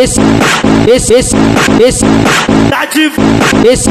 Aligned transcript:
esse, 0.00 0.20
esse, 0.88 1.14
esse, 1.14 1.36
esse, 1.84 2.04
tá 2.70 2.84
de 2.84 3.10
esse, 3.68 3.90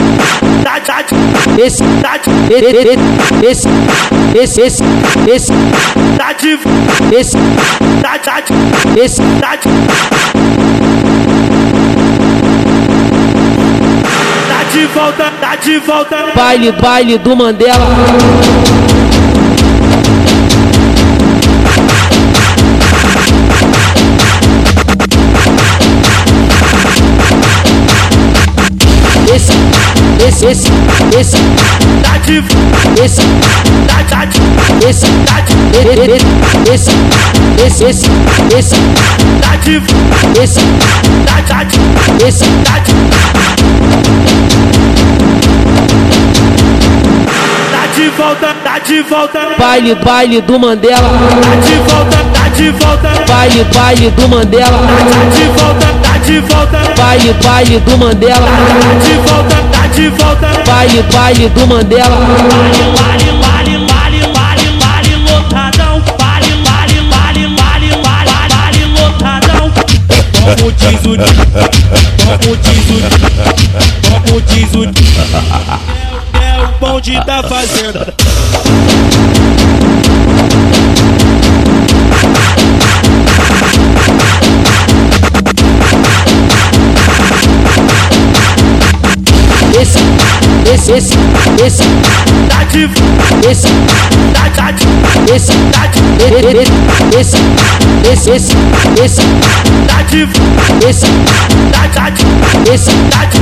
tá 0.63 0.79
tá 0.79 1.01
de 1.01 1.61
esse, 1.61 1.83
tá 2.01 2.17
de 2.17 2.29
esse, 3.45 3.67
esse, 4.37 4.61
esse, 4.61 4.61
esse, 4.61 4.83
esse, 5.29 5.53
tá 6.17 6.33
de 6.33 6.59
esse, 7.15 7.37
tá 8.01 8.19
tá 8.19 8.39
de 8.39 8.99
esse, 9.01 9.21
tá 9.41 9.55
de 9.57 9.67
tá 14.47 14.63
de 14.71 14.85
volta 14.87 15.31
tá 15.41 15.55
de 15.55 15.79
volta. 15.79 16.27
Baile, 16.35 16.71
baile 16.71 17.17
do 17.17 17.35
Mandela. 17.35 17.85
Esse, 29.33 29.51
esse, 30.25 30.45
esse, 30.45 30.71
esse, 31.19 31.37
tá 32.03 32.17
de 32.17 32.43
esse, 33.03 33.21
tá 33.87 34.03
tá 34.09 34.25
de 34.25 34.39
esse, 34.87 35.07
tá 35.25 35.41
de 35.41 35.53
esse, 36.71 36.91
esse, 37.65 37.83
esse, 37.83 38.09
esse, 38.57 38.75
tá 39.41 39.55
de 39.57 39.81
esse, 40.41 40.61
tá 41.25 41.41
tá 41.47 41.63
de 41.63 41.77
esse, 42.25 42.45
tá 42.63 42.79
de 42.79 42.93
tá 47.71 47.87
de 47.95 48.09
volta 48.09 48.55
tá 48.63 48.79
de 48.79 49.01
volta. 49.01 49.39
Baile, 49.59 49.95
baile 49.95 50.41
do 50.41 50.57
Mandela. 50.57 51.09
tá 51.41 51.55
de 51.55 51.75
volta 51.79 52.17
tá 52.33 52.47
de 52.49 52.71
volta. 52.71 53.09
Baile, 53.27 53.63
baile 53.75 54.09
do 54.11 54.27
Mandela. 54.29 54.79
tá 54.79 55.29
de 55.35 55.43
volta 55.59 55.87
tá 56.01 56.06
de 56.27 56.39
volta 56.41 56.79
Baile, 56.97 57.33
baile 57.41 57.79
do 57.79 57.97
Mandela. 57.97 58.45
tá 58.45 58.93
de 58.99 59.13
volta 59.17 59.55
tá 59.71 59.87
de 59.87 60.09
volta 60.09 60.47
Baile, 60.65 61.01
baile 61.03 61.49
do 61.49 61.67
Mandela. 61.67 62.17
Vale, 62.17 62.83
vale, 62.97 63.31
vale, 63.39 63.77
vale, 63.87 64.19
vale, 64.35 64.65
vale, 64.77 65.15
lotadão. 65.15 66.03
Vale, 66.19 66.51
vale, 66.65 66.99
vale, 67.09 67.47
vale, 67.55 67.89
vale, 68.03 68.31
vale, 68.49 68.85
lotadão. 68.85 69.71
Como 70.43 70.71
diz 70.73 71.01
o 71.05 71.15
como 72.27 72.55
diz 72.57 72.87
o 72.91 72.97
como 74.11 74.41
diz 74.41 74.73
o 74.75 74.83
é 76.37 76.45
o 76.61 76.67
bonde 76.79 77.13
da 77.25 77.41
fazenda. 77.43 78.13
Esse, 90.73 90.91
esse, 90.91 91.13
esse, 91.65 91.83
tá 92.49 92.63
de 92.65 92.89
esse, 93.49 93.67
tá 94.33 94.49
tá 94.55 94.71
de 94.71 94.85
esse, 95.33 95.53
tá 95.71 95.87
de 95.87 95.99
esse, 97.17 97.37
esse, 98.11 98.29
esse, 98.31 98.57
esse, 99.03 99.21
tá 99.87 100.01
de 100.03 100.27
esse, 100.87 101.07
tá 101.71 101.87
tá 101.93 102.09
de 102.09 102.25
esse, 102.73 102.91
tá 103.09 103.25
de 103.25 103.39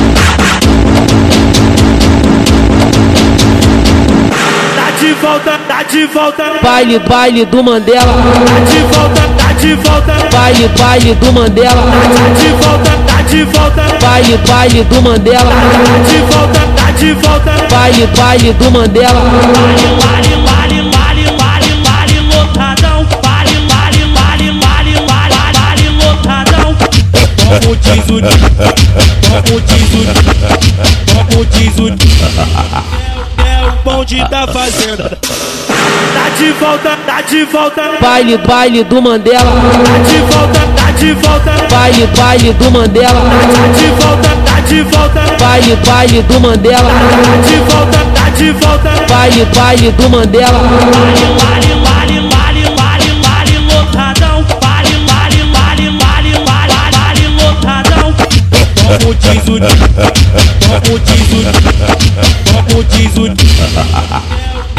tá 4.75 4.91
de 4.99 5.13
volta 5.13 5.59
tá 5.67 5.83
de 5.83 6.05
volta. 6.05 6.43
Baile, 6.61 6.99
baile 6.99 7.45
do 7.45 7.63
Mandela. 7.63 8.13
tá 8.45 8.59
de 8.59 8.79
volta 8.95 9.21
tá 9.37 9.53
de 9.53 9.75
volta. 9.75 10.13
Baile, 10.31 10.67
baile 10.77 11.15
do 11.15 11.33
Mandela. 11.33 11.83
tá 11.83 12.29
de 12.33 12.49
volta 12.49 12.91
tá 13.07 13.21
de 13.23 13.43
volta. 13.43 13.97
Baile, 14.01 14.37
baile 14.47 14.83
do 14.83 15.01
Mandela. 15.01 15.51
tá 15.51 15.97
de 16.07 16.17
volta 16.33 16.59
tá 16.75 16.84
de 17.05 17.13
volta 17.13 17.51
Baile, 17.69 18.07
baile 18.17 18.53
do 18.53 18.71
Mandela. 18.71 19.13
Vale, 19.13 19.87
vale, 20.01 20.35
vale, 20.41 20.81
vale, 20.91 21.23
vale, 21.37 21.71
vale, 21.85 22.19
lotadão. 22.33 23.07
Vale, 23.23 23.55
vale, 23.69 24.01
vale, 24.15 24.47
vale, 24.59 24.93
vale, 25.05 25.37
vale, 25.53 25.85
lotadão. 26.01 26.75
Como 27.45 27.75
diz 27.75 28.05
o 28.05 28.17
como 29.31 29.61
diz 29.61 29.91
o 29.93 30.01
como 31.29 31.45
diz 31.45 31.77
o 31.77 31.87
é 33.45 33.67
o 33.67 33.71
bonde 33.83 34.19
da 34.29 34.47
fazenda. 34.47 35.17
tá 35.21 36.29
de 36.39 36.51
volta 36.53 36.97
tá 37.05 37.21
de 37.21 37.45
volta 37.45 37.81
Baile, 38.01 38.37
baile 38.37 38.83
do 38.83 39.01
Mandela. 39.01 39.51
tá 39.85 39.97
de 40.09 40.17
volta 40.33 40.59
tá 40.75 40.91
de 40.91 41.13
volta 41.13 41.67
Baile, 41.69 42.07
baile 42.17 42.53
do 42.53 42.71
Mandela. 42.71 43.21
tá 43.53 43.67
de 43.77 43.87
volta 44.01 44.29
tá 44.45 44.54
de 44.67 44.83
volta 44.83 45.21
Baile, 45.39 45.75
baile 45.85 46.21
do 46.23 46.39
Mandela. 46.39 46.89
tá 46.89 47.37
de 47.47 47.57
volta 47.57 47.97
tá 48.13 48.29
de 48.29 48.51
volta 48.51 49.05
Baile, 49.07 49.45
baile 49.55 49.91
do 49.91 50.09
Mandela. 50.09 50.59
Vale, 50.59 51.25
vale, 51.39 51.75
vale, 51.81 52.21
vale, 52.29 52.63
vale, 52.75 53.09
vale, 53.21 53.57
lotadão. 53.59 54.45
Vale, 54.61 54.93
vale, 55.07 55.43
vale, 55.53 55.85
vale, 55.99 56.31
vale, 56.45 56.73
vale, 56.97 57.27
lotadão. 57.27 58.13
Como 58.85 59.13
diz 59.15 59.43
o 59.43 59.55
como 60.69 60.99
diz 60.99 61.29
o 61.31 61.39
como 62.63 62.83
diz 62.83 63.17
o 63.17 63.25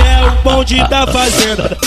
é 0.05 0.11
o 0.27 0.31
bonde 0.43 0.79
da 0.89 1.07
fazenda. 1.07 1.79